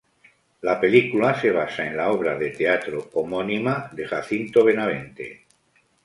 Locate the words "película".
0.81-1.39